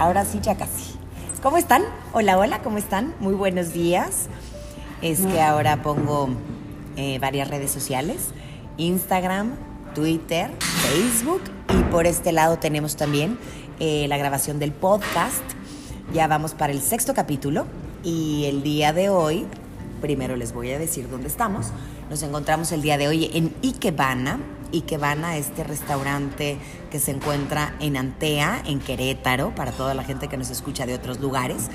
[0.00, 0.94] ahora sí, ya casi.
[1.42, 1.82] ¿Cómo están?
[2.12, 3.14] Hola, hola, ¿cómo están?
[3.20, 4.28] Muy buenos días.
[5.02, 6.30] Es que ahora pongo
[6.96, 8.30] eh, varias redes sociales,
[8.78, 9.52] Instagram,
[9.94, 13.38] Twitter, Facebook y por este lado tenemos también
[13.78, 15.42] eh, la grabación del podcast.
[16.12, 17.66] Ya vamos para el sexto capítulo
[18.02, 19.46] y el día de hoy,
[20.00, 21.68] primero les voy a decir dónde estamos.
[22.08, 24.40] Nos encontramos el día de hoy en Ikebana,
[24.72, 26.58] y que van a este restaurante
[26.90, 30.94] que se encuentra en Antea, en Querétaro, para toda la gente que nos escucha de
[30.94, 31.68] otros lugares.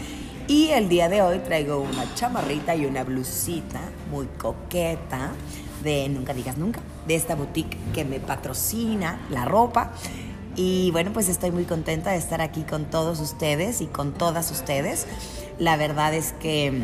[0.47, 5.31] Y el día de hoy traigo una chamarrita y una blusita muy coqueta
[5.83, 9.91] de Nunca Digas Nunca, de esta boutique que me patrocina la ropa.
[10.55, 14.51] Y bueno, pues estoy muy contenta de estar aquí con todos ustedes y con todas
[14.51, 15.07] ustedes.
[15.59, 16.83] La verdad es que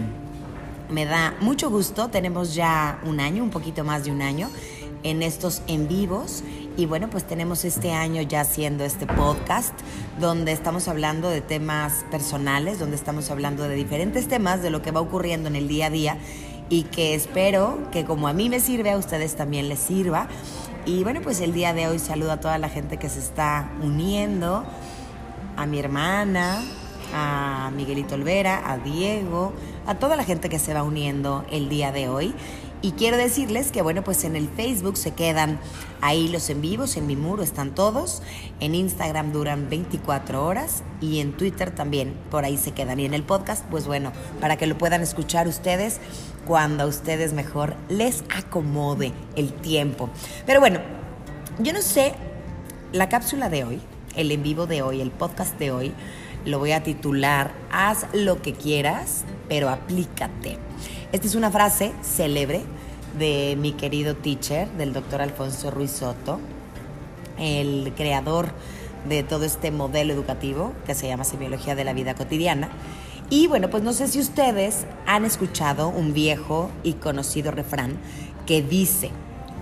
[0.91, 2.09] me da mucho gusto.
[2.09, 4.49] Tenemos ya un año, un poquito más de un año
[5.03, 6.43] en estos en vivos.
[6.77, 9.73] Y bueno, pues tenemos este año ya haciendo este podcast
[10.19, 14.91] donde estamos hablando de temas personales, donde estamos hablando de diferentes temas, de lo que
[14.91, 16.17] va ocurriendo en el día a día
[16.69, 20.27] y que espero que como a mí me sirve, a ustedes también les sirva.
[20.85, 23.71] Y bueno, pues el día de hoy saludo a toda la gente que se está
[23.83, 24.63] uniendo,
[25.57, 26.63] a mi hermana,
[27.13, 29.53] a Miguelito Olvera, a Diego,
[29.85, 32.33] a toda la gente que se va uniendo el día de hoy.
[32.83, 35.59] Y quiero decirles que, bueno, pues en el Facebook se quedan
[36.01, 38.23] ahí los en vivos, en mi muro están todos,
[38.59, 42.99] en Instagram duran 24 horas y en Twitter también, por ahí se quedan.
[42.99, 45.99] Y en el podcast, pues bueno, para que lo puedan escuchar ustedes
[46.47, 50.09] cuando a ustedes mejor les acomode el tiempo.
[50.47, 50.79] Pero bueno,
[51.59, 52.13] yo no sé,
[52.93, 53.81] la cápsula de hoy,
[54.15, 55.93] el en vivo de hoy, el podcast de hoy,
[56.45, 60.57] lo voy a titular Haz lo que quieras, pero aplícate.
[61.11, 62.61] Esta es una frase célebre
[63.17, 66.39] de mi querido teacher, del doctor Alfonso Ruiz Soto,
[67.37, 68.51] el creador
[69.07, 72.69] de todo este modelo educativo que se llama Semiología de la Vida Cotidiana.
[73.29, 77.97] Y bueno, pues no sé si ustedes han escuchado un viejo y conocido refrán
[78.45, 79.11] que dice,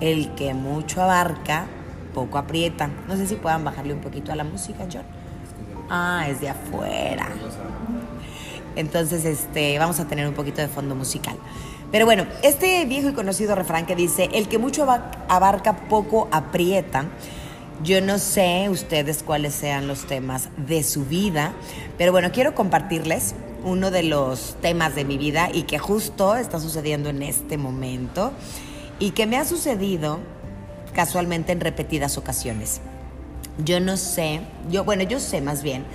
[0.02, 1.68] el que mucho abarca,
[2.14, 2.90] poco aprieta.
[3.08, 5.19] No sé si puedan bajarle un poquito a la música, John.
[5.90, 7.30] Ah, es de afuera.
[8.76, 11.36] Entonces, este, vamos a tener un poquito de fondo musical.
[11.92, 14.88] Pero bueno, este viejo y conocido refrán que dice, el que mucho
[15.28, 17.06] abarca, poco aprieta.
[17.84, 21.54] Yo no sé ustedes cuáles sean los temas de su vida,
[21.98, 23.34] pero bueno, quiero compartirles
[23.64, 28.34] uno de los temas de mi vida y que justo está sucediendo en este momento
[29.00, 30.20] y que me ha sucedido
[30.94, 32.82] casualmente en repetidas ocasiones.
[33.64, 35.86] Yo no sé, yo bueno, yo sé más bien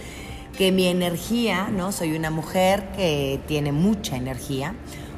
[0.57, 1.93] que mi energía, ¿no?
[1.93, 4.75] Soy una mujer que tiene mucha energía,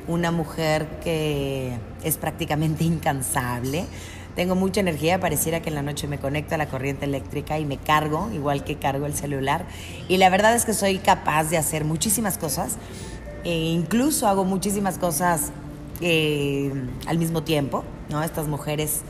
[0.08, 3.84] una mujer que es prácticamente incansable.
[4.34, 7.64] Tengo mucha energía, pareciera que en la noche me conecto a la corriente eléctrica y
[7.64, 9.64] me cargo, igual que cargo el celular.
[10.08, 12.76] Y la verdad es que soy capaz de hacer muchísimas cosas,
[13.44, 15.52] e incluso hago muchísimas cosas
[16.02, 16.70] eh,
[17.06, 18.22] al mismo tiempo, ¿no?
[18.22, 19.02] Estas mujeres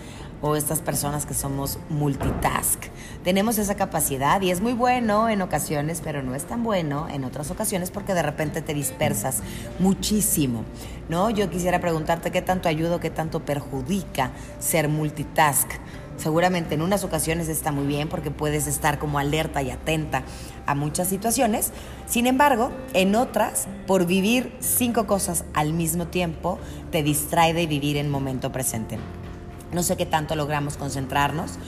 [0.48, 2.84] o estas personas que somos multitask.
[3.24, 7.24] Tenemos esa capacidad y es muy bueno en ocasiones, pero no es tan bueno en
[7.24, 9.42] otras ocasiones porque de repente te dispersas
[9.78, 10.64] muchísimo,
[11.08, 11.30] ¿no?
[11.30, 15.68] Yo quisiera preguntarte qué tanto ayuda qué tanto perjudica ser multitask.
[16.16, 20.22] Seguramente en unas ocasiones está muy bien porque puedes estar como alerta y atenta
[20.64, 21.72] a muchas situaciones.
[22.06, 26.58] Sin embargo, en otras, por vivir cinco cosas al mismo tiempo,
[26.90, 28.98] te distrae de vivir en momento presente.
[29.72, 31.58] No sé qué tanto logramos concentrarnos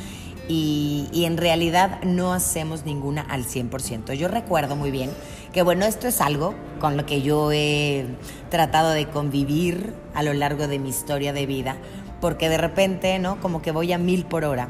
[0.49, 4.15] y, en realidad no hacemos ninguna al 100%.
[4.15, 5.11] Yo recuerdo muy bien
[5.53, 8.07] que bueno, esto es algo con lo que yo he
[8.51, 11.77] tratado de convivir a lo largo de mi historia de vida,
[12.21, 13.41] porque de repente, ¿no?
[13.41, 14.69] Como que voy a mil por hora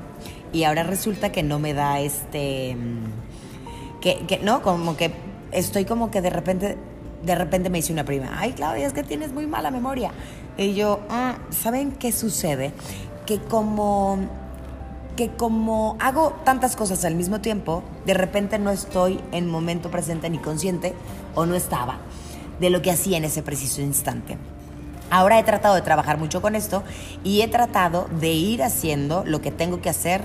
[0.53, 2.77] y ahora resulta que no me da este,
[4.00, 5.12] que, que no, como que
[5.53, 6.77] estoy como que de repente
[7.22, 10.12] de repente me dice una prima, ay Claudia, es que tienes muy mala memoria.
[10.56, 12.72] Y yo, ah, ¿saben qué sucede?
[13.28, 14.19] Que como
[15.15, 20.31] que como hago tantas cosas al mismo tiempo, de repente no estoy en momento presente
[20.31, 20.94] ni consciente
[21.35, 21.99] o no estaba
[22.58, 24.38] de lo que hacía en ese preciso instante.
[25.11, 26.82] Ahora he tratado de trabajar mucho con esto
[27.23, 30.25] y he tratado de ir haciendo lo que tengo que hacer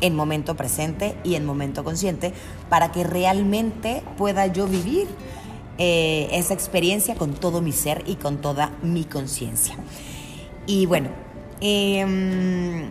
[0.00, 2.32] en momento presente y en momento consciente
[2.68, 5.06] para que realmente pueda yo vivir
[5.78, 9.76] eh, esa experiencia con todo mi ser y con toda mi conciencia.
[10.66, 11.10] Y bueno,
[11.60, 12.88] Em,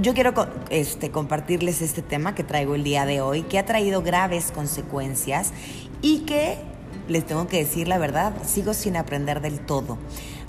[0.00, 0.34] yo quiero
[0.68, 5.52] este, compartirles este tema que traigo el día de hoy, que ha traído graves consecuencias
[6.02, 6.58] y que,
[7.08, 9.98] les tengo que decir la verdad, sigo sin aprender del todo.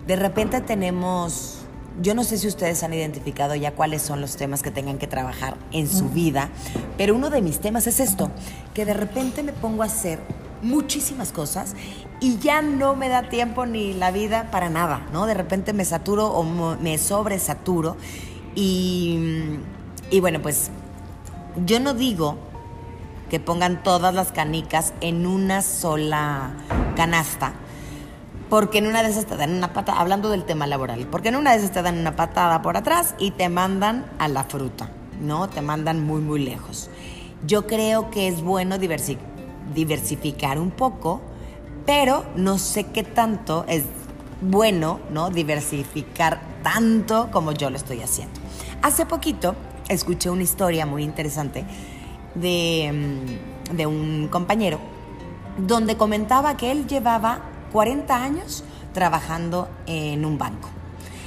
[0.06, 1.60] De repente tenemos,
[2.02, 5.08] yo no sé si ustedes han identificado ya cuáles son los temas que tengan que
[5.08, 6.50] trabajar en su vida,
[6.98, 8.30] pero uno de mis temas es esto,
[8.74, 10.20] que de repente me pongo a hacer
[10.62, 11.76] muchísimas cosas
[12.20, 15.26] y ya no me da tiempo ni la vida para nada, ¿no?
[15.26, 17.98] De repente me saturo o me sobresaturo
[18.56, 19.58] y,
[20.10, 20.70] y bueno, pues
[21.66, 22.38] yo no digo
[23.30, 26.52] que pongan todas las canicas en una sola
[26.96, 27.54] canasta,
[28.50, 31.38] porque en una de esas te dan una patada, hablando del tema laboral, porque en
[31.38, 34.90] una de esas te dan una patada por atrás y te mandan a la fruta,
[35.22, 35.48] ¿no?
[35.48, 36.90] Te mandan muy, muy lejos.
[37.48, 38.78] Yo creo que es bueno
[39.74, 41.22] diversificar un poco,
[41.86, 43.84] pero no sé qué tanto es
[44.42, 45.30] bueno, ¿no?
[45.30, 48.40] Diversificar tanto como yo lo estoy haciendo.
[48.82, 49.56] Hace poquito
[49.88, 51.66] escuché una historia muy interesante
[52.36, 52.92] de,
[53.72, 54.80] mm, de un compañero
[55.58, 57.42] donde comentaba que él llevaba
[57.72, 58.64] 40 años
[58.94, 60.70] trabajando en un banco.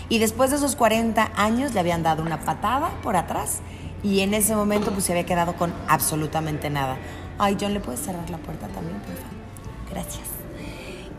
[0.09, 3.61] Y después de esos 40 años le habían dado una patada por atrás
[4.03, 6.99] y en ese momento pues se había quedado con absolutamente nada.
[7.39, 9.35] Ay, John, ¿le puedes cerrar la puerta también, por favor?
[9.91, 10.35] Gracias.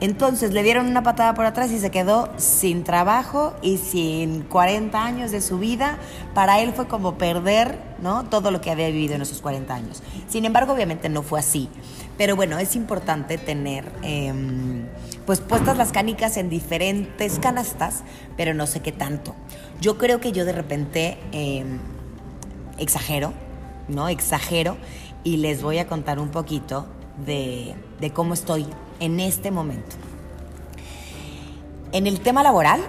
[0.01, 5.03] Entonces le dieron una patada por atrás y se quedó sin trabajo y sin 40
[5.03, 5.97] años de su vida.
[6.33, 8.25] Para él fue como perder ¿no?
[8.25, 10.03] todo lo que había vivido en esos 40 años.
[10.27, 11.69] Sin embargo, obviamente no fue así.
[12.17, 14.85] Pero bueno, es importante tener em,
[15.25, 18.03] pues puestas las canicas en diferentes canastas,
[18.35, 19.33] pero no sé qué tanto.
[19.79, 21.79] Yo creo que yo de repente em,
[22.77, 23.33] exagero,
[23.87, 24.09] ¿no?
[24.09, 24.77] Exagero
[25.25, 26.85] y les voy a contar un poquito
[27.25, 28.65] de, de cómo estoy
[29.01, 29.97] en este momento.
[31.91, 32.79] En el tema laboral,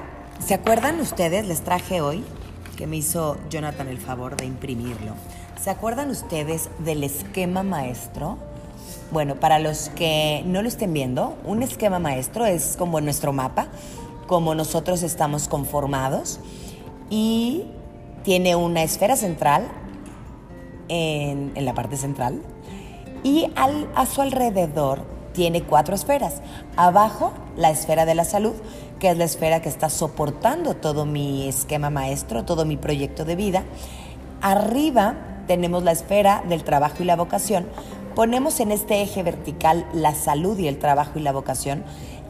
[0.44, 1.48] ¿se acuerdan ustedes?
[1.48, 2.22] Les traje hoy,
[2.76, 5.14] que me hizo Jonathan el favor de imprimirlo.
[5.60, 8.36] ¿Se acuerdan ustedes del esquema maestro?
[9.10, 13.68] Bueno, para los que no lo estén viendo, un esquema maestro es como nuestro mapa,
[14.26, 16.38] como nosotros estamos conformados
[17.08, 17.64] y
[18.24, 19.68] tiene una esfera central
[20.88, 22.42] en, la parte central
[23.22, 25.00] y al, a su alrededor
[25.32, 26.40] tiene cuatro esferas.
[26.76, 28.54] Abajo, la esfera de la salud,
[28.98, 33.36] que es la esfera que está soportando todo mi esquema maestro, todo mi proyecto de
[33.36, 33.64] vida.
[34.40, 35.14] Arriba
[35.46, 37.66] tenemos la esfera del trabajo y la vocación.
[38.14, 41.84] Ponemos en este eje vertical la salud y el trabajo y la vocación,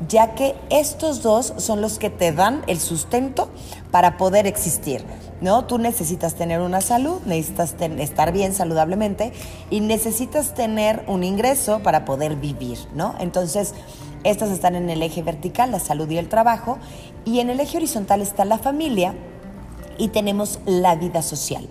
[0.09, 3.51] ya que estos dos son los que te dan el sustento
[3.91, 5.05] para poder existir.
[5.41, 5.65] ¿no?
[5.65, 9.33] Tú necesitas tener una salud, necesitas estar bien saludablemente
[9.71, 13.15] y necesitas tener un ingreso para poder vivir, ¿no?
[13.19, 13.75] Entonces,
[14.25, 16.79] estas están en el eje vertical, la salud y el trabajo,
[17.25, 19.15] y en el eje horizontal está la familia
[19.99, 21.69] y tenemos la vida social.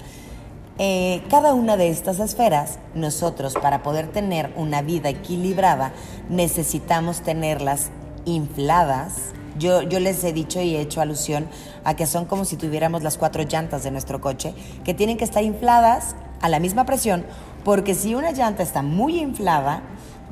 [0.78, 5.94] Eh, cada una de estas esferas, nosotros para poder tener una vida equilibrada,
[6.30, 7.92] necesitamos tenerlas
[8.26, 11.48] infladas, yo, yo les he dicho y he hecho alusión
[11.84, 15.24] a que son como si tuviéramos las cuatro llantas de nuestro coche, que tienen que
[15.24, 17.26] estar infladas a la misma presión,
[17.64, 19.82] porque si una llanta está muy inflada,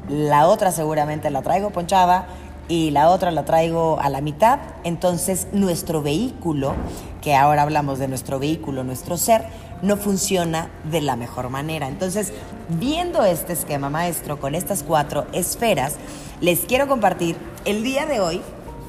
[0.09, 2.27] la otra seguramente la traigo ponchada
[2.67, 6.75] y la otra la traigo a la mitad, entonces nuestro vehículo,
[7.21, 9.45] que ahora hablamos de nuestro vehículo, nuestro ser,
[9.81, 11.87] no funciona de la mejor manera.
[11.87, 12.31] Entonces,
[12.69, 15.97] viendo este esquema maestro con estas cuatro esferas,
[16.39, 18.41] les quiero compartir el día de hoy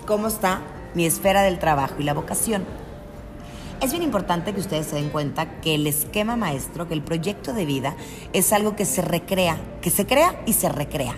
[0.06, 0.61] cómo está
[0.94, 2.65] mi esfera del trabajo y la vocación.
[3.81, 7.53] Es bien importante que ustedes se den cuenta que el esquema maestro, que el proyecto
[7.53, 7.97] de vida
[8.32, 11.17] es algo que se recrea, que se crea y se recrea,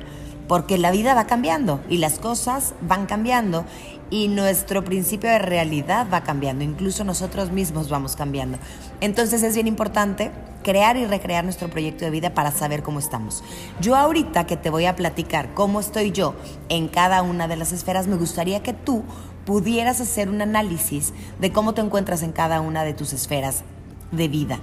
[0.48, 3.64] porque la vida va cambiando y las cosas van cambiando
[4.10, 8.58] y nuestro principio de realidad va cambiando, incluso nosotros mismos vamos cambiando.
[9.00, 10.30] Entonces es bien importante
[10.62, 13.42] crear y recrear nuestro proyecto de vida para saber cómo estamos.
[13.80, 16.34] Yo ahorita que te voy a platicar cómo estoy yo
[16.68, 19.04] en cada una de las esferas, me gustaría que tú
[19.44, 23.62] pudieras hacer un análisis de cómo te encuentras en cada una de tus esferas
[24.10, 24.58] de vida.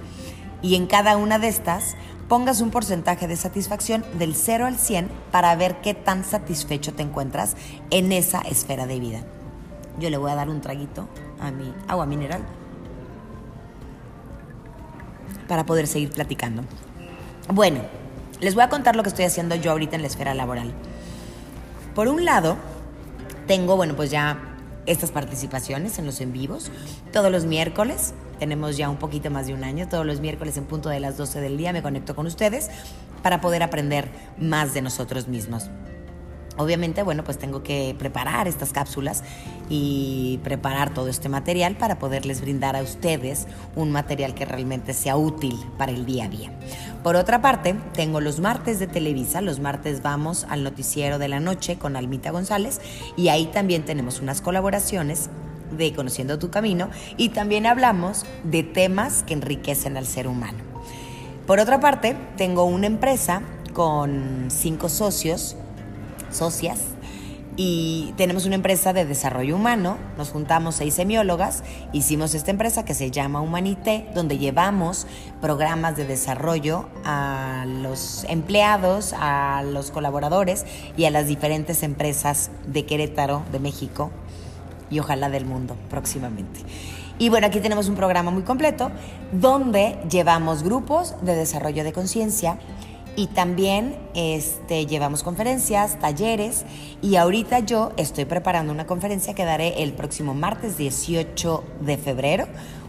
[0.62, 1.94] Y en cada una de estas
[2.28, 7.02] pongas un porcentaje de satisfacción del 0 al 100 para ver qué tan satisfecho te
[7.02, 7.56] encuentras
[7.90, 9.20] en esa esfera de vida.
[9.98, 11.08] Yo le voy a dar un traguito
[11.40, 12.42] a mi agua mineral
[15.48, 16.62] para poder seguir platicando.
[17.52, 17.80] Bueno,
[18.40, 20.72] les voy a contar lo que estoy haciendo yo ahorita en la esfera laboral.
[21.94, 22.56] Por un lado,
[23.46, 24.53] tengo, bueno, pues ya
[24.86, 26.70] estas participaciones en los en vivos
[27.12, 28.14] todos los miércoles.
[28.38, 29.88] Tenemos ya un poquito más de un año.
[29.88, 32.70] Todos los miércoles en punto de las 12 del día me conecto con ustedes
[33.22, 35.70] para poder aprender más de nosotros mismos.
[36.56, 39.24] Obviamente, bueno, pues tengo que preparar estas cápsulas
[39.68, 45.16] y preparar todo este material para poderles brindar a ustedes un material que realmente sea
[45.16, 46.52] útil para el día a día.
[47.04, 51.38] Por otra parte, tengo los martes de Televisa, los martes vamos al noticiero de la
[51.38, 52.80] noche con Almita González
[53.14, 55.28] y ahí también tenemos unas colaboraciones
[55.76, 60.56] de Conociendo tu Camino y también hablamos de temas que enriquecen al ser humano.
[61.46, 63.42] Por otra parte, tengo una empresa
[63.74, 65.58] con cinco socios
[66.30, 66.93] socias
[67.56, 69.96] y tenemos una empresa de desarrollo humano.
[70.18, 75.06] Nos juntamos seis semiólogas, hicimos esta empresa que se llama Humanité, donde llevamos
[75.40, 80.64] programas de desarrollo a los empleados, a los colaboradores
[80.96, 84.10] y a las diferentes empresas de Querétaro, de México
[84.90, 86.60] y ojalá del mundo próximamente.
[87.18, 88.90] Y bueno, aquí tenemos un programa muy completo
[89.30, 92.58] donde llevamos grupos de desarrollo de conciencia
[93.16, 96.64] y también este, llevamos conferencias, talleres
[97.00, 102.46] y ahorita yo estoy preparando una conferencia que daré el próximo martes 18 de febrero,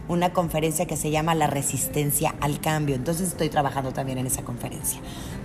[0.08, 2.96] una conferencia que se llama La resistencia al cambio.
[2.96, 5.00] Entonces estoy trabajando también en esa conferencia.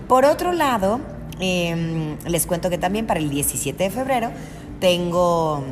[0.07, 0.99] Por otro lado,
[1.39, 4.31] em, les cuento que también para el 17 de febrero
[4.79, 5.63] tengo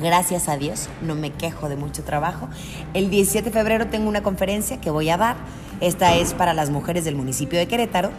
[0.00, 2.48] gracias a Dios, no me quejo de mucho trabajo.
[2.94, 5.36] El 17 de febrero tengo una conferencia que voy a dar
[5.80, 8.10] esta es para las mujeres del municipio de Querétaro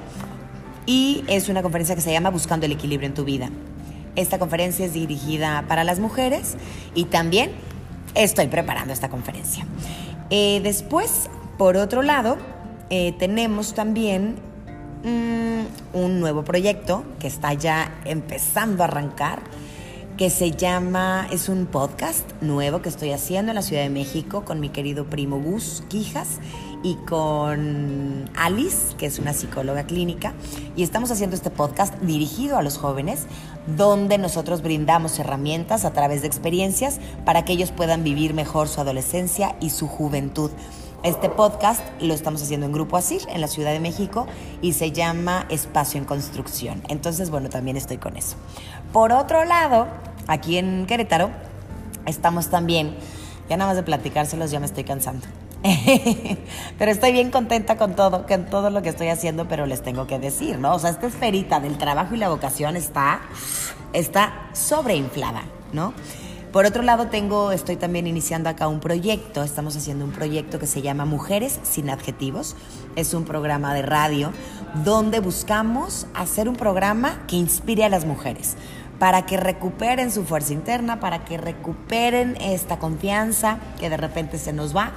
[0.85, 3.49] y es una conferencia que se llama Buscando el equilibrio en tu vida.
[4.15, 6.55] Esta conferencia es dirigida para las mujeres
[6.95, 7.51] y también
[8.15, 9.65] estoy preparando esta conferencia.
[10.29, 12.37] Eh, después, por otro lado,
[12.89, 14.35] eh, tenemos también
[15.03, 19.41] mm, un nuevo proyecto que está ya empezando a arrancar
[20.19, 24.43] que se llama, es un podcast nuevo que estoy haciendo en la Ciudad de México
[24.43, 26.39] con mi querido primo Gus Quijas
[26.83, 30.33] y con Alice, que es una psicóloga clínica,
[30.75, 33.25] y estamos haciendo este podcast dirigido a los jóvenes,
[33.77, 38.81] donde nosotros brindamos herramientas a través de experiencias para que ellos puedan vivir mejor su
[38.81, 40.51] adolescencia y su juventud.
[41.03, 44.27] Este podcast lo estamos haciendo en Grupo Asir, en la Ciudad de México,
[44.61, 46.81] y se llama Espacio en Construcción.
[46.89, 48.35] Entonces, bueno, también estoy con eso.
[48.91, 49.87] Por otro lado,
[50.27, 51.29] aquí en Querétaro,
[52.05, 52.95] estamos también,
[53.49, 55.25] ya nada más de platicárselos, ya me estoy cansando.
[56.77, 60.07] pero estoy bien contenta con todo, con todo lo que estoy haciendo, pero les tengo
[60.07, 60.73] que decir, ¿no?
[60.73, 63.21] O sea, esta esferita del trabajo y la vocación está,
[63.91, 65.93] está sobreinflada, ¿no?
[66.53, 70.65] Por otro lado, tengo, estoy también iniciando acá un proyecto, estamos haciendo un proyecto que
[70.65, 72.55] se llama Mujeres sin Adjetivos.
[72.95, 74.31] Es un programa de radio
[74.83, 78.55] donde buscamos hacer un programa que inspire a las mujeres
[78.97, 84.51] para que recuperen su fuerza interna, para que recuperen esta confianza que de repente se
[84.51, 84.91] nos va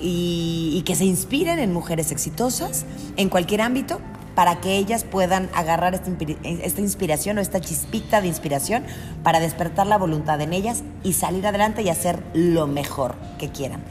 [0.00, 2.84] y, que se inspiren en mujeres exitosas
[3.16, 4.00] en cualquier ámbito
[4.34, 8.84] para que ellas puedan agarrar esta, inspiración o esta chispita de inspiración
[9.22, 13.84] para despertar la voluntad en ellas y salir adelante y hacer lo mejor que quieran.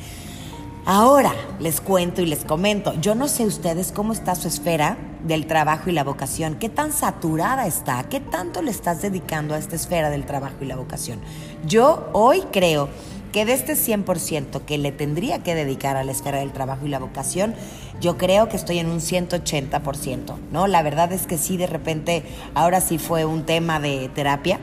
[0.86, 5.48] Ahora les cuento y les comento, yo no sé ustedes cómo está su esfera del
[5.48, 9.78] trabajo y la vocación, qué tan saturada está, qué tanto le estás dedicando a esta
[9.78, 11.20] esfera del trabajo y la vocación.
[11.66, 12.90] Yo hoy creo
[13.34, 16.90] que de este 100% que le tendría que dedicar a la esfera del trabajo y
[16.90, 17.56] la vocación,
[18.00, 20.68] yo creo que estoy en un 180%, ¿no?
[20.68, 22.24] La verdad es que sí, de repente,
[22.54, 24.60] ahora sí fue un tema de terapia,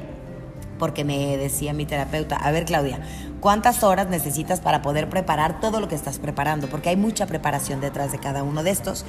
[0.79, 3.01] porque me decía mi terapeuta, a ver Claudia,
[3.41, 6.69] ¿cuántas horas necesitas para poder preparar todo lo que estás preparando?
[6.69, 9.05] Porque hay mucha preparación detrás de cada uno de estos.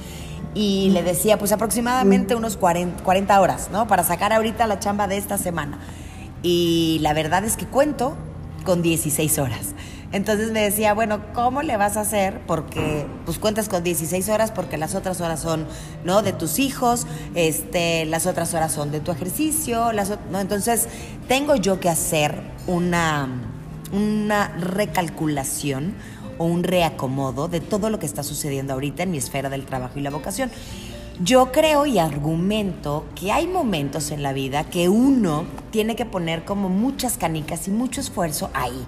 [0.54, 3.86] Y le decía, pues aproximadamente unos 40, 40 horas, ¿no?
[3.86, 5.78] Para sacar ahorita la chamba de esta semana.
[6.42, 8.16] Y la verdad es que cuento
[8.62, 9.74] con 16 horas.
[10.12, 12.40] Entonces me decía, bueno, ¿cómo le vas a hacer?
[12.46, 15.66] Porque pues cuentas con 16 horas porque las otras horas son,
[16.04, 16.20] ¿no?
[16.20, 20.38] De tus hijos, este, las otras horas son de tu ejercicio, las, ¿no?
[20.38, 20.86] Entonces
[21.28, 23.26] tengo yo que hacer una,
[23.90, 25.94] una recalculación
[26.36, 29.98] o un reacomodo de todo lo que está sucediendo ahorita en mi esfera del trabajo
[29.98, 30.50] y la vocación.
[31.24, 36.44] Yo creo y argumento que hay momentos en la vida que uno tiene que poner
[36.44, 38.84] como muchas canicas y mucho esfuerzo ahí,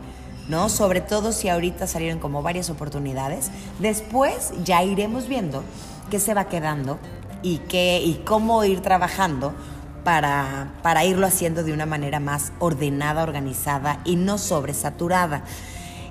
[0.49, 0.69] ¿no?
[0.69, 3.53] Sobre todo si ahorita salieron como varias oportunidades.
[3.79, 5.63] Después ya iremos viendo
[6.11, 6.99] qué se va quedando
[7.43, 9.55] y, qué, y cómo ir trabajando
[10.03, 15.45] para, para irlo haciendo de una manera más ordenada, organizada y no sobresaturada.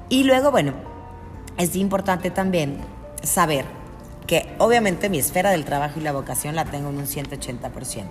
[0.08, 0.72] Y luego, bueno,
[1.58, 2.77] es importante también
[3.24, 3.83] saber
[4.27, 8.08] que obviamente mi esfera del trabajo y la vocación la tengo en un 180%.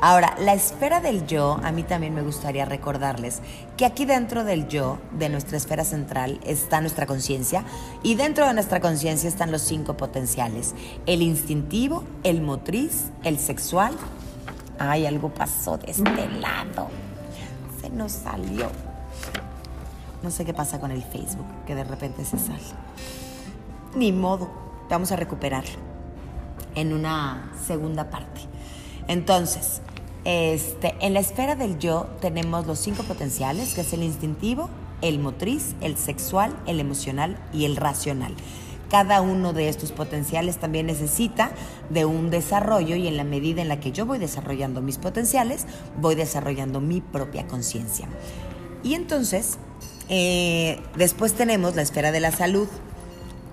[0.00, 3.40] Ahora, la esfera del yo, a mí también me gustaría recordarles
[3.76, 7.64] que aquí dentro del yo, de nuestra esfera central, está nuestra conciencia
[8.02, 10.74] y dentro de nuestra conciencia están los cinco potenciales,
[11.06, 13.94] el instintivo, el motriz, el sexual.
[14.78, 16.88] Ay, algo pasó de este lado.
[17.80, 18.68] Se nos salió.
[20.22, 22.62] No sé qué pasa con el Facebook, que de repente se sale.
[23.94, 24.61] Ni modo
[24.92, 25.64] vamos a recuperar
[26.74, 28.42] en una segunda parte.
[29.08, 29.80] Entonces,
[30.24, 34.68] este, en la esfera del yo tenemos los cinco potenciales, que es el instintivo,
[35.00, 38.34] el motriz, el sexual, el emocional y el racional.
[38.90, 41.52] cada uno de estos potenciales también necesita
[41.88, 45.64] de un desarrollo y en la medida en la que yo voy desarrollando mis potenciales,
[45.98, 48.06] voy desarrollando mi propia conciencia.
[48.82, 49.56] Y entonces,
[50.10, 52.68] eh, después tenemos la esfera de la salud.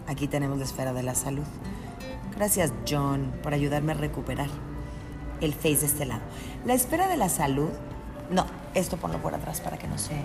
[0.09, 1.43] Aquí tenemos la esfera de la salud.
[2.35, 4.49] Gracias John por ayudarme a recuperar
[5.39, 6.21] el face de este lado.
[6.65, 7.69] La esfera de la salud,
[8.31, 10.15] no, esto ponlo por atrás para que no se...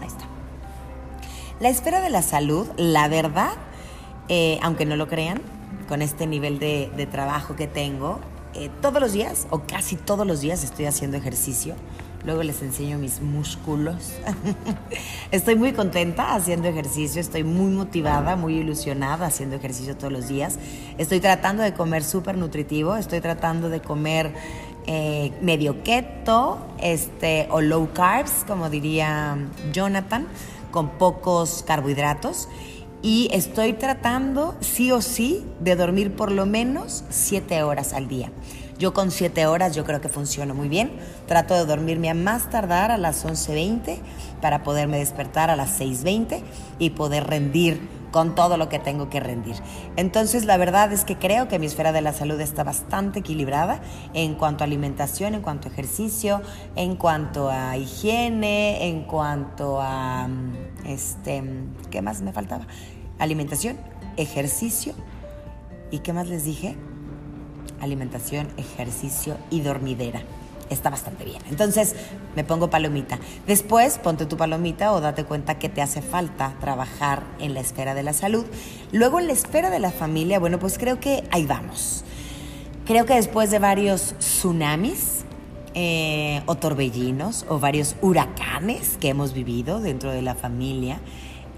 [0.00, 0.26] Ahí está.
[1.58, 3.54] La esfera de la salud, la verdad,
[4.28, 5.42] eh, aunque no lo crean,
[5.88, 8.20] con este nivel de, trabajo que tengo,
[8.54, 11.74] eh, todos los días, o casi todos los días, estoy haciendo ejercicio.
[12.24, 14.14] Luego les enseño mis músculos.
[15.30, 20.58] estoy muy contenta haciendo ejercicio, estoy muy motivada, muy ilusionada haciendo ejercicio todos los días.
[20.96, 24.32] Estoy tratando de comer súper nutritivo, estoy tratando de comer
[24.86, 29.36] eh, medio keto este, o low carbs, como diría
[29.74, 30.26] Jonathan,
[30.70, 32.48] con pocos carbohidratos.
[33.02, 38.32] Y estoy tratando, sí o sí, de dormir por lo menos siete horas al día.
[38.78, 40.92] Yo con 7 horas yo creo que funciona muy bien.
[41.26, 43.98] Trato de dormirme a más tardar a las 11.20
[44.40, 46.42] para poderme despertar a las 6.20
[46.78, 47.80] y poder rendir
[48.14, 49.56] con todo lo que tengo que rendir.
[49.96, 53.80] Entonces la verdad es que creo que mi esfera de la salud está bastante equilibrada
[54.12, 56.40] en cuanto a alimentación, en cuanto a ejercicio,
[56.76, 61.42] en cuanto a higiene, en cuanto a mm, este,
[61.90, 62.68] ¿qué más me faltaba?
[63.18, 63.78] Alimentación,
[64.16, 64.94] ejercicio
[65.90, 66.76] y qué más les dije?
[67.84, 70.22] Alimentación, ejercicio y dormidera.
[70.70, 71.42] Está bastante bien.
[71.50, 71.94] Entonces
[72.34, 73.18] me pongo palomita.
[73.46, 77.94] Después ponte tu palomita o date cuenta que te hace falta trabajar en la esfera
[77.94, 78.44] de la salud.
[78.90, 82.04] Luego en la esfera de la familia, bueno, pues creo que ahí vamos.
[82.86, 85.24] Creo que después de varios tsunamis
[85.74, 90.98] eh, o torbellinos o varios huracanes que hemos vivido dentro de la familia,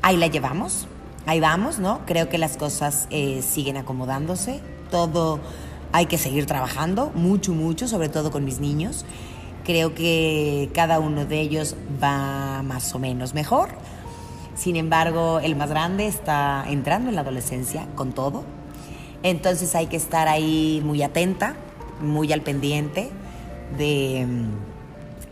[0.03, 0.89] ahí la llevamos.
[1.27, 2.01] Ahí vamos, ¿no?
[2.07, 4.61] Creo que las cosas eh, siguen acomodándose.
[4.91, 5.41] Todo
[5.93, 9.05] hay que seguir trabajando mucho, mucho, sobre todo con mis niños.
[9.65, 13.71] Creo que cada uno de ellos va más o menos mejor.
[14.55, 18.45] Sin embargo, el más grande está entrando en la adolescencia con todo.
[19.23, 21.57] Entonces hay que estar ahí muy atenta,
[22.01, 23.11] muy al pendiente
[23.77, 24.27] de,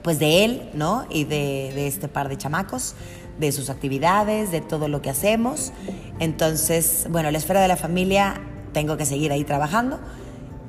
[0.02, 1.06] pues de él, ¿no?
[1.10, 2.94] Y de, de este par de chamacos,
[3.38, 5.72] de sus actividades, de todo lo que hacemos.
[6.18, 8.40] Entonces, bueno, la esfera de la familia
[8.72, 10.00] tengo que seguir ahí trabajando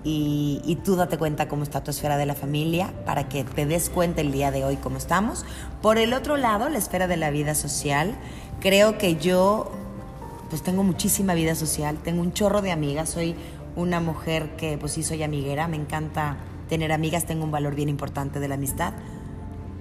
[0.07, 3.89] y, tú date cuenta cómo está tu esfera de la familia para que te des
[3.89, 5.45] cuenta el día de hoy cómo estamos.
[5.81, 8.15] Por el otro lado, la esfera de la vida social,
[8.59, 9.71] creo que yo
[10.51, 13.35] pues tengo muchísima vida social, tengo un chorro de amigas, soy
[13.75, 16.37] una mujer que pues sí soy amiguera, me encanta
[16.69, 18.93] tener amigas, tengo un valor bien importante de la amistad.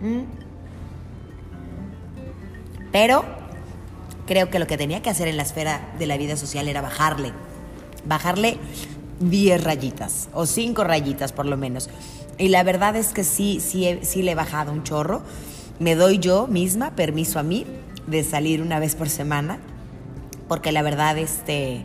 [0.01, 0.23] Mm.
[2.93, 3.27] Pero
[4.27, 6.81] creo que lo que tenía que hacer en la esfera de la vida social era
[6.81, 7.33] bajarle,
[8.07, 8.59] bajarle
[9.21, 11.89] 10 rayitas o 5 rayitas por lo menos.
[12.39, 15.23] Y la verdad es que sí, sí, sí le he bajado un chorro.
[15.79, 17.67] Me doy yo misma permiso a mí
[18.07, 19.59] de salir una vez por semana,
[20.49, 21.85] porque la verdad, este,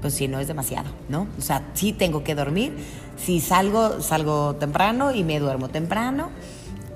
[0.00, 1.26] pues si no es demasiado, ¿no?
[1.38, 2.74] O sea, sí tengo que dormir.
[3.16, 6.30] Si salgo, salgo temprano y me duermo temprano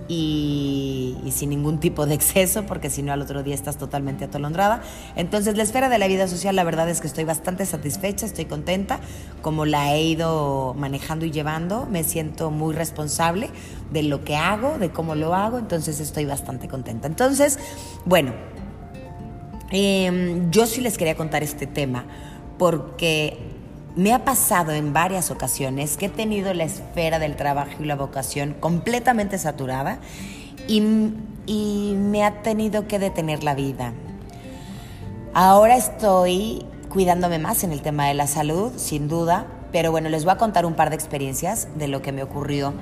[0.09, 4.83] y, sin ningún tipo de exceso, porque si no al otro día estás totalmente atolondrada.
[5.15, 8.47] Entonces la esfera de la vida social, la verdad es que estoy bastante satisfecha, estoy
[8.47, 9.01] contenta,
[9.43, 13.51] como la he ido manejando y llevando, me siento muy responsable
[13.93, 17.07] de lo que hago, de cómo lo hago, entonces estoy bastante contenta.
[17.07, 17.59] Entonces,
[18.07, 18.33] bueno,
[19.71, 22.07] em, yo sí les quería contar este tema
[22.57, 23.58] porque
[23.99, 27.97] me ha pasado en varias ocasiones que he tenido la esfera del trabajo y la
[27.97, 29.99] vocación completamente saturada
[30.69, 33.93] y, me ha tenido que detener la vida.
[35.35, 40.25] Ahora estoy cuidándome más en el tema de la salud, sin duda, pero bueno, les
[40.25, 42.75] voy a contar un par de experiencias de lo que me ocurrió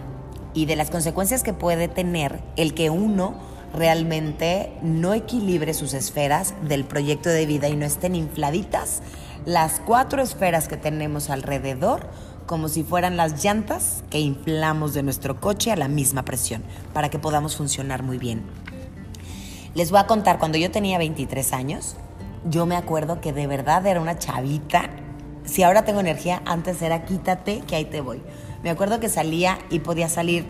[0.52, 3.36] y de las consecuencias que puede tener el que uno
[3.72, 9.00] realmente no equilibre sus esferas del proyecto de vida y no estén infladitas
[9.46, 12.10] las cuatro esferas que tenemos alrededor
[12.46, 17.10] como si fueran las llantas que inflamos de nuestro coche a la misma presión para
[17.10, 18.42] que podamos funcionar muy bien.
[19.74, 21.96] Les voy a contar, cuando yo tenía 23 años,
[22.48, 24.90] yo me acuerdo que de verdad era una chavita.
[25.44, 28.22] Si ahora tengo energía, antes era quítate que ahí te voy.
[28.64, 30.44] Me acuerdo que salía y podía salir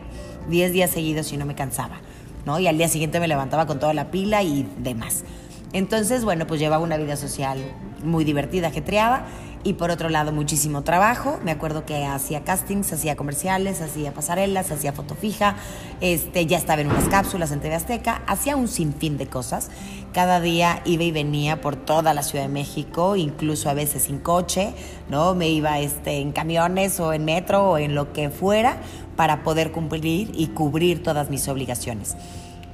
[0.49, 2.01] 10 días seguidos y no me cansaba,
[2.47, 2.59] ¿no?
[2.59, 5.25] Y al día siguiente me levantaba con toda la pila y demás.
[5.73, 7.59] Entonces, bueno, pues llevaba una vida social
[8.03, 9.27] muy divertida, ajetreada,
[9.67, 11.41] y por otro lado muchísimo trabajo.
[11.43, 15.57] Me acuerdo que hacía castings, hacía comerciales, hacía pasarelas, hacía foto fija,
[16.01, 19.71] este, ya estaba en unas cápsulas en TV Azteca, hacía un sinfín de cosas.
[20.13, 24.21] Cada día iba y venía por toda la Ciudad de México, incluso a veces sin
[24.21, 24.73] coche,
[25.11, 25.35] ¿no?
[25.35, 28.77] Me iba este, en camiones o en metro o en lo que fuera
[29.17, 32.15] para poder cumplir y cubrir todas mis obligaciones.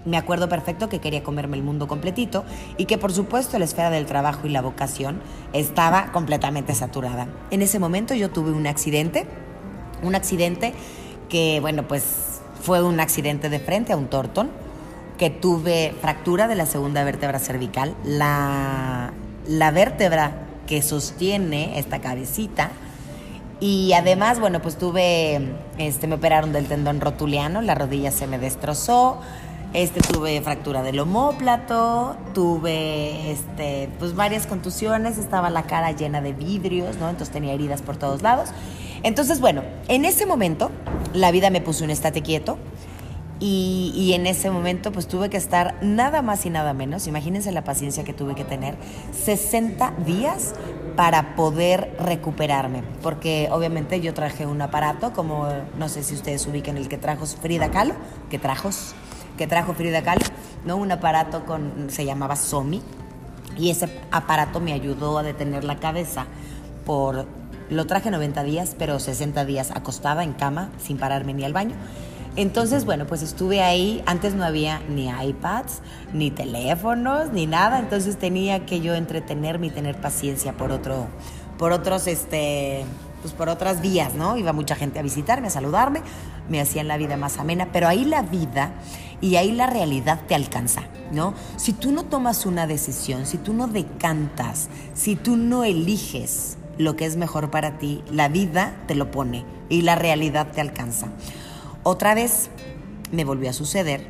[0.05, 2.45] Me acuerdo perfecto que quería comerme el mundo completito
[2.77, 5.21] y que por supuesto la esfera del trabajo y la vocación
[5.53, 7.29] estaba completamente saturada.
[7.51, 9.27] En ese momento yo tuve un accidente,
[10.03, 10.75] un accidente
[11.29, 14.51] que, bueno, pues fue un accidente de frente a un tortón,
[15.19, 19.13] que tuve fractura de la segunda vértebra cervical, la,
[19.47, 20.33] la vértebra
[20.67, 22.71] que sostiene esta cabecita.
[23.61, 28.39] Y además, bueno, pues tuve, este, me operaron del tendón rotuliano, la rodilla se me
[28.39, 29.21] destrozó,
[29.75, 36.33] este, tuve fractura del homóplato, tuve este, pues varias contusiones, estaba la cara llena de
[36.33, 37.09] vidrios, ¿no?
[37.09, 38.51] Entonces tenía heridas por todos lados.
[39.03, 40.71] Entonces, bueno, en ese momento
[41.15, 42.59] la vida me puso un estate quieto
[43.41, 47.51] y, y, en ese momento pues tuve que estar nada más y nada menos, imagínense
[47.51, 48.77] la paciencia que tuve que tener,
[49.25, 50.55] 60 días
[50.95, 56.77] para poder recuperarme, porque obviamente yo traje un aparato, como no sé si ustedes ubican
[56.77, 57.95] el que trajo Frida Kahlo,
[58.31, 58.71] que trajo
[59.37, 60.25] que trajo Frida Kahlo,
[60.65, 60.77] ¿no?
[60.77, 62.83] Un aparato con, se llamaba SOMI,
[63.57, 66.27] y ese aparato me ayudó a detener la cabeza
[66.85, 67.27] por,
[67.71, 71.75] lo traje 90 días, pero 60 días acostada en cama, sin pararme ni al baño.
[72.35, 75.81] Entonces, bueno, pues estuve ahí, antes no había ni iPads,
[76.15, 81.09] ni teléfonos, ni nada, entonces tenía que yo entretenerme y tener paciencia por otro,
[81.59, 82.87] por otros, este,
[83.23, 84.37] pues por otras vías, ¿no?
[84.37, 86.03] Iba mucha gente a visitarme, a saludarme,
[86.51, 88.75] me hacían la vida más amena, pero ahí la vida
[89.21, 90.83] y ahí la realidad te alcanza,
[91.13, 91.33] ¿no?
[91.57, 96.97] Si tú no tomas una decisión, si tú no decantas, si tú no eliges lo
[96.97, 101.09] que es mejor para ti, la vida te lo pone y la realidad te alcanza.
[101.85, 102.51] Otra vez
[103.13, 104.07] me volvió a suceder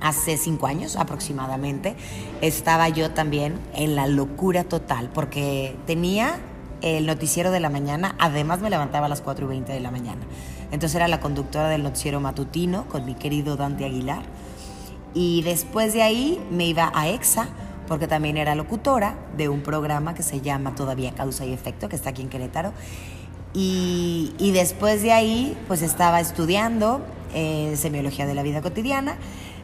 [0.00, 1.94] hace cinco años aproximadamente,
[2.40, 6.38] estaba yo también en la locura total porque tenía
[6.82, 9.90] el noticiero de la mañana, además me levantaba a las 4 y 20 de la
[9.90, 10.20] mañana.
[10.70, 14.22] Entonces era la conductora del noticiero matutino con mi querido Dante Aguilar.
[15.14, 17.48] Y después de ahí me iba a EXA,
[17.88, 21.96] porque también era locutora de un programa que se llama Todavía Causa y Efecto, que
[21.96, 22.72] está aquí en Querétaro.
[23.52, 27.00] Y, y después de ahí, pues estaba estudiando
[27.34, 29.16] eh, semiología de la vida cotidiana.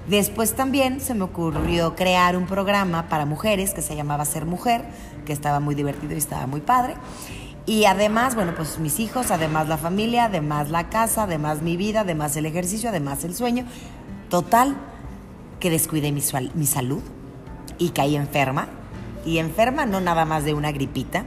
[0.09, 4.85] Después también se me ocurrió crear un programa para mujeres que se llamaba Ser Mujer,
[5.25, 6.95] que estaba muy divertido y estaba muy padre.
[7.67, 12.03] Y además, bueno, pues mis hijos, además la familia, además la casa, además mi vida,
[12.03, 13.65] además el ejercicio, además el sueño.
[14.31, 14.77] Total,
[15.59, 16.23] que descuidé mi,
[16.55, 17.03] mi salud
[17.79, 18.69] y caí enferma.
[19.25, 21.25] Y enferma no nada más de una gripita,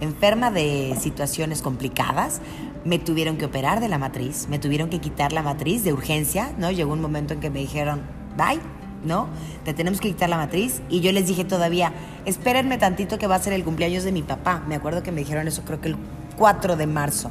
[0.00, 2.40] enferma de situaciones complicadas.
[2.86, 6.54] Me tuvieron que operar de la matriz, me tuvieron que quitar la matriz de urgencia,
[6.56, 6.70] ¿no?
[6.70, 8.60] Llegó un momento en que me dijeron, bye,
[9.04, 9.28] ¿no?
[9.64, 10.82] Te tenemos que quitar la matriz.
[10.88, 11.92] Y yo les dije todavía,
[12.24, 14.62] espérenme tantito que va a ser el cumpleaños de mi papá.
[14.66, 15.96] Me acuerdo que me dijeron eso creo que el
[16.36, 17.30] 4 de marzo.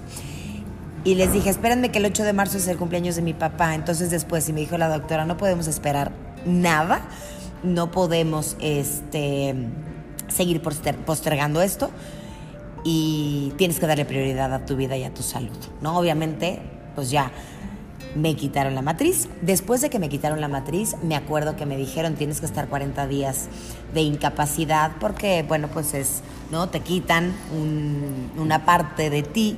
[1.03, 3.73] Y les dije, espérenme que el 8 de marzo es el cumpleaños de mi papá.
[3.73, 6.11] Entonces después, y me dijo la doctora, no podemos esperar
[6.45, 7.01] nada,
[7.63, 9.55] no podemos este,
[10.27, 11.89] seguir postergando esto
[12.83, 15.97] y tienes que darle prioridad a tu vida y a tu salud, ¿no?
[15.97, 16.59] Obviamente,
[16.95, 17.31] pues ya
[18.15, 19.27] me quitaron la matriz.
[19.41, 22.67] Después de que me quitaron la matriz, me acuerdo que me dijeron tienes que estar
[22.67, 23.47] 40 días
[23.93, 26.21] de incapacidad porque, bueno, pues es,
[26.51, 26.69] ¿no?
[26.69, 27.33] Te quitan
[28.37, 29.57] una parte de ti.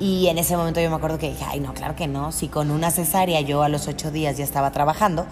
[0.00, 2.32] Y en ese momento yo me acuerdo que dije, ay, no, claro que no.
[2.32, 5.26] Si con una cesárea yo a los ocho días ya estaba trabajando,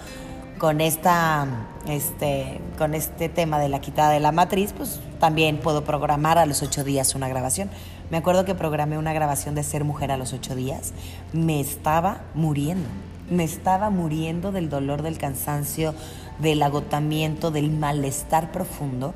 [0.63, 1.45] con, esta,
[1.89, 6.47] este, con este tema de la quitada de la matriz, pues también puedo programar a
[6.47, 7.69] los ocho días una grabación.
[8.13, 10.93] Me acuerdo que programé una grabación de Ser Mujer a los ocho días.
[11.33, 12.87] Me estaba muriendo.
[13.31, 15.95] Me estaba muriendo del dolor, del cansancio,
[16.39, 19.15] del agotamiento, del malestar profundo.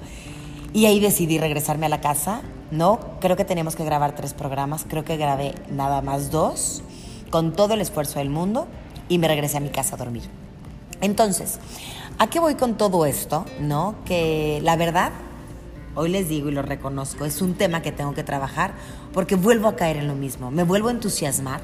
[0.73, 2.41] Y ahí decidí regresarme a la casa.
[2.71, 4.87] No, creo que teníamos que grabar tres programas.
[4.89, 6.83] Creo que grabé nada más dos,
[7.29, 8.67] con todo el esfuerzo del mundo,
[9.11, 10.25] y me regresé a mi casa a dormir.
[11.03, 11.59] Entonces,
[12.19, 13.45] ¿a qué voy con todo esto?
[13.61, 13.95] ¿No?
[14.07, 15.13] Que la verdad
[15.97, 18.75] hoy les digo y lo reconozco, es un tema que tengo que trabajar
[19.13, 21.61] porque vuelvo a caer en lo mismo, me vuelvo a entusiasmar.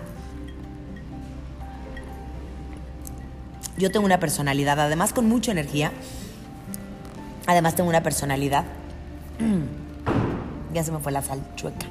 [3.76, 5.92] Yo tengo una personalidad, además con mucha energía,
[7.46, 8.64] además tengo una personalidad,
[10.74, 11.86] ya se me fue la sal chueca,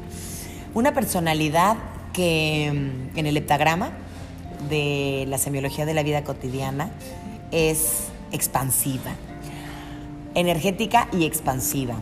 [0.74, 1.78] una personalidad
[2.12, 3.92] que mm, en el heptagrama
[4.70, 6.90] de la semiología de la vida cotidiana
[7.52, 9.12] es expansiva,
[10.34, 11.96] energética y expansiva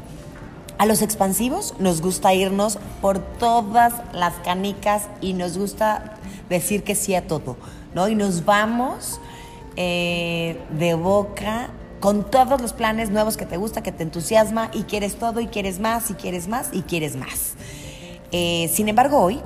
[0.80, 6.16] A los expansivos nos gusta irnos por todas las canicas y nos gusta
[6.48, 7.58] decir que sí a todo,
[7.94, 8.08] ¿no?
[8.08, 9.20] Y nos vamos
[9.76, 14.84] eh, de boca con todos los planes nuevos que te gusta, que te entusiasma y
[14.84, 17.56] quieres todo y quieres más y quieres más y quieres más.
[18.32, 19.42] Eh, sin embargo, hoy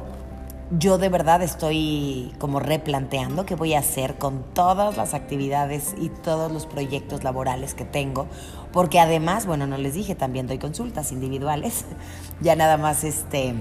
[0.79, 6.09] yo de verdad estoy como replanteando qué voy a hacer con todas las actividades y
[6.09, 8.27] todos los proyectos laborales que tengo,
[8.71, 11.85] porque además, bueno, no les dije, también doy consultas individuales,
[12.41, 13.53] ya nada más este,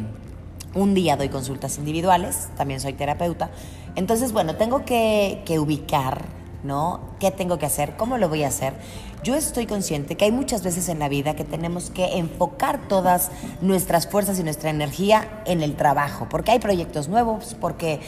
[0.74, 3.50] un día doy consultas individuales, también soy terapeuta,
[3.94, 7.00] entonces, bueno, tengo que, que ubicar ¿no?
[7.18, 7.96] ¿Qué tengo que hacer?
[7.96, 8.74] ¿Cómo lo voy a hacer?
[9.22, 13.30] Yo estoy consciente que hay muchas veces en la vida que tenemos que enfocar todas
[13.60, 18.00] nuestras fuerzas y nuestra energía en el trabajo, porque hay proyectos nuevos, porque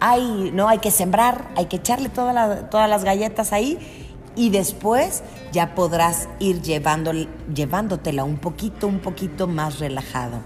[0.00, 0.68] hay, ¿no?
[0.68, 3.78] hay que sembrar, hay que echarle todas las galletas ahí
[4.34, 5.22] y después
[5.52, 7.12] ya podrás ir llevando,
[7.54, 10.38] llevándotela un poquito, un poquito más relajado.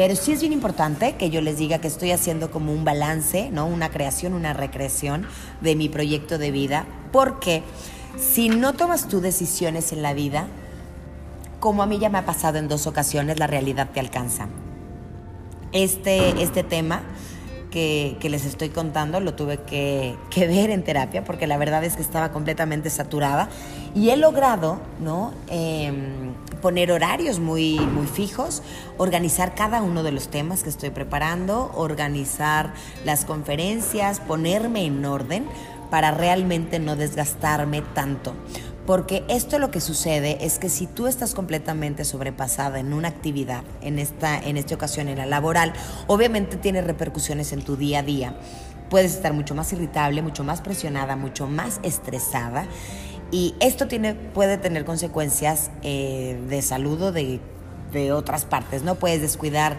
[0.00, 3.50] Pero sí es bien importante que yo les diga que estoy haciendo como un balance,
[3.50, 3.66] ¿no?
[3.66, 5.26] Una creación, una recreación
[5.60, 7.62] de mi proyecto de vida, porque
[8.16, 10.46] si no tomas tus decisiones en la vida,
[11.58, 14.48] como a mí ya me ha pasado en dos ocasiones, la realidad te alcanza.
[15.72, 17.02] Este, este tema
[17.70, 22.02] que, les estoy contando lo tuve que, ver en terapia porque la verdad es que
[22.02, 23.48] estaba completamente saturada
[23.94, 25.32] y he logrado ¿no?
[25.48, 28.62] Em, poner horarios muy, muy fijos,
[28.98, 35.46] organizar cada uno de los temas que estoy preparando, organizar las conferencias, ponerme en orden
[35.90, 38.34] para realmente no desgastarme tanto.
[38.90, 43.62] Porque esto lo que sucede es que si tú estás completamente sobrepasada en una actividad,
[43.82, 45.72] en esta, en esta ocasión en la laboral,
[46.08, 48.34] obviamente tiene repercusiones en tu día a día.
[48.88, 52.66] Puedes estar mucho más irritable, mucho más presionada, mucho más estresada.
[53.30, 57.38] Y esto tiene, puede tener consecuencias eh, de salud o de,
[57.92, 58.82] de otras partes.
[58.82, 59.78] No puedes descuidar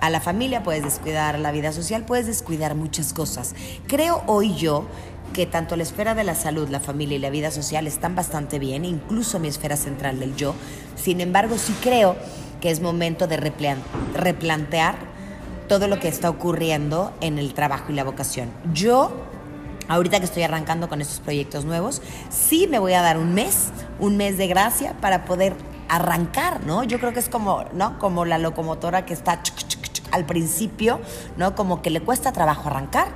[0.00, 3.54] a la familia, puedes descuidar la vida social, puedes descuidar muchas cosas.
[3.86, 4.84] Creo hoy yo
[5.32, 8.58] que tanto la esfera de la salud, la familia y la vida social están bastante
[8.58, 10.54] bien, incluso mi esfera central del yo.
[10.96, 12.16] Sin embargo, sí creo
[12.60, 13.36] que es momento de
[14.14, 14.96] replantear
[15.68, 18.50] todo lo que está ocurriendo en el trabajo y la vocación.
[18.72, 19.12] Yo,
[19.86, 23.68] ahorita que estoy arrancando con estos proyectos nuevos, sí me voy a dar un mes,
[24.00, 25.54] un mes de gracia para poder
[25.88, 26.82] arrancar, ¿no?
[26.84, 27.98] Yo creo que es como, ¿no?
[27.98, 29.40] Como la locomotora que está
[30.10, 31.00] al principio,
[31.36, 31.54] ¿no?
[31.54, 33.08] Como que le cuesta trabajo arrancar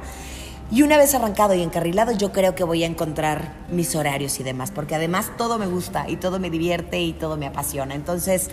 [0.73, 4.43] y una vez arrancado y encarrilado, yo creo que voy a encontrar mis horarios y
[4.43, 7.95] demás, porque además todo me gusta y todo me divierte y todo me apasiona.
[7.95, 8.49] Entonces,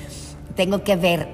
[0.58, 1.30] tengo que ver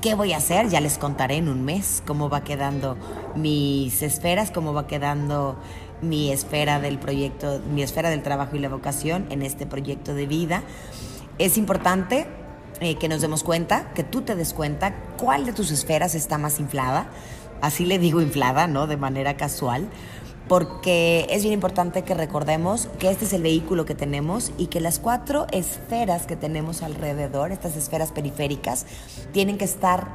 [0.00, 2.96] qué voy a hacer, ya les contaré en un mes cómo va quedando
[3.36, 5.58] mis esferas, cómo va quedando
[6.00, 10.26] mi esfera del proyecto, mi esfera del trabajo y la vocación en este proyecto de
[10.26, 10.62] vida.
[11.36, 12.26] Es importante
[12.80, 16.38] eh, que nos demos cuenta, que tú te des cuenta cuál de tus esferas está
[16.38, 17.10] más inflada.
[17.60, 18.86] Así le digo inflada, ¿no?
[18.86, 19.90] De manera casual
[20.50, 24.80] porque es bien importante que recordemos que este es el vehículo que tenemos y que
[24.80, 28.84] las cuatro esferas que tenemos alrededor, estas esferas periféricas,
[29.30, 30.08] tienen que estar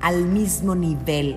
[0.00, 1.36] al mismo nivel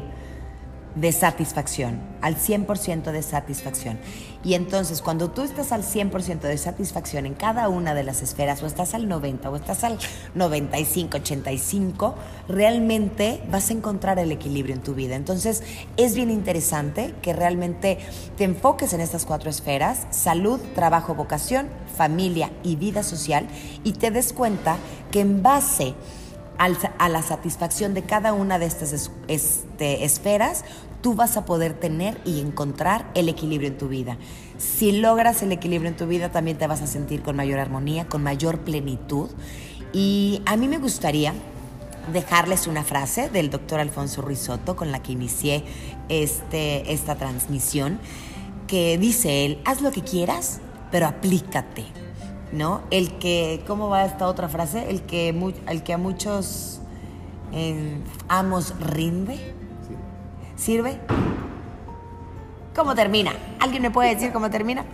[0.95, 3.99] de satisfacción, al 100% de satisfacción.
[4.43, 8.61] Y entonces cuando tú estás al 100% de satisfacción en cada una de las esferas,
[8.61, 9.97] o estás al 90, o estás al
[10.35, 12.15] 95, 85,
[12.47, 15.15] realmente vas a encontrar el equilibrio en tu vida.
[15.15, 15.63] Entonces
[15.97, 17.97] es bien interesante que realmente
[18.37, 23.47] te enfoques en estas cuatro esferas, salud, trabajo, vocación, familia y vida social,
[23.83, 24.77] y te des cuenta
[25.11, 26.22] que en base a
[26.57, 30.63] la satisfacción de cada una de estas este, esferas,
[31.01, 34.17] tú vas a poder tener y encontrar el equilibrio en tu vida.
[34.57, 38.07] Si logras el equilibrio en tu vida, también te vas a sentir con mayor armonía,
[38.07, 39.29] con mayor plenitud.
[39.91, 41.33] Y a mí me gustaría
[42.11, 45.63] dejarles una frase del doctor Alfonso Risotto con la que inicié
[46.09, 47.99] este, esta transmisión,
[48.67, 50.59] que dice él, haz lo que quieras,
[50.91, 52.02] pero aplícate.
[52.53, 52.83] ¿No?
[52.91, 54.89] El que, ¿cómo va esta otra frase?
[54.89, 55.29] El que,
[55.67, 56.79] el que a muchos
[57.51, 57.97] eh,
[58.29, 59.37] amos rinde.
[60.55, 60.99] ¿Sirve?
[62.75, 63.33] ¿Cómo termina?
[63.59, 64.85] ¿Alguien me puede decir cómo termina?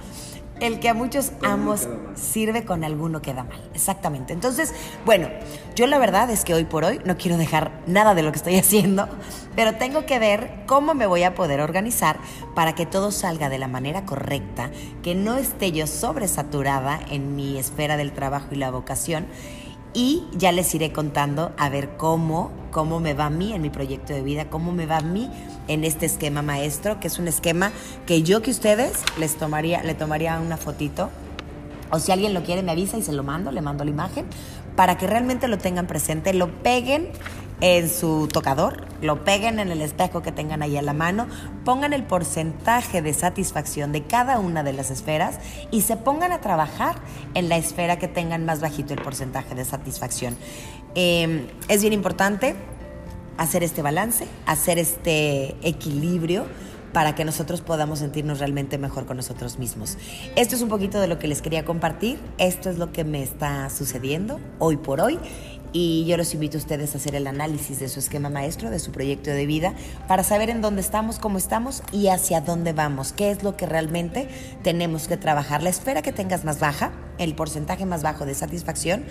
[0.59, 3.59] El que a muchos amos sirve con alguno queda mal.
[3.73, 4.33] Exactamente.
[4.33, 4.73] Entonces,
[5.05, 5.29] bueno,
[5.75, 8.37] yo la verdad es que hoy por hoy no quiero dejar nada de lo que
[8.37, 9.07] estoy haciendo,
[9.55, 12.17] pero tengo que ver cómo me voy a poder organizar
[12.55, 14.71] para que todo salga de la manera correcta,
[15.03, 19.27] que no esté yo sobresaturada en mi esfera del trabajo y la vocación.
[19.93, 23.71] Y ya les iré contando a ver cómo, cómo me va a mí en mi
[23.71, 25.31] proyecto de vida, cómo me va a mí
[25.67, 27.71] en este esquema maestro, que es un esquema
[28.05, 31.09] que yo que ustedes les tomaría, le tomaría una fotito.
[31.91, 34.25] O si alguien lo quiere me avisa y se lo mando, le mando la imagen
[34.75, 37.09] para que realmente lo tengan presente, lo peguen
[37.61, 41.27] en su tocador, lo peguen en el espejo que tengan ahí a la mano,
[41.65, 45.39] pongan el porcentaje de satisfacción de cada una de las esferas
[45.71, 46.95] y se pongan a trabajar
[47.33, 50.37] en la esfera que tengan más bajito el porcentaje de satisfacción.
[50.95, 52.55] Em, es bien importante
[53.37, 56.45] hacer este balance, hacer este equilibrio
[56.93, 59.97] para que nosotros podamos sentirnos realmente mejor con nosotros mismos.
[60.35, 63.23] Esto es un poquito de lo que les quería compartir, esto es lo que me
[63.23, 65.19] está sucediendo hoy por hoy
[65.71, 68.79] y yo los invito a ustedes a hacer el análisis de su esquema maestro, de
[68.79, 69.73] su proyecto de vida,
[70.07, 73.65] para saber en dónde estamos, cómo estamos y hacia dónde vamos, qué es lo que
[73.65, 74.27] realmente
[74.63, 75.61] tenemos que trabajar.
[75.61, 79.03] La esfera que tengas más baja, el porcentaje más bajo de satisfacción,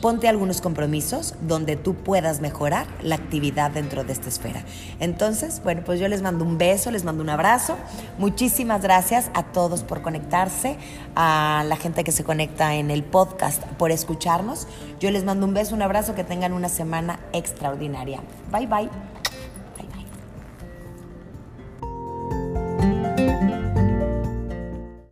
[0.00, 4.62] ponte algunos compromisos donde tú puedas mejorar la actividad dentro de esta esfera.
[5.00, 7.76] Entonces, bueno, pues yo les mando un beso, les mando un abrazo.
[8.18, 10.76] Muchísimas gracias a todos por conectarse,
[11.14, 14.68] a la gente que se conecta en el podcast por escucharnos.
[15.00, 18.20] Yo les mando un beso, un abrazo, que tengan una semana extraordinaria.
[18.52, 19.15] Bye bye.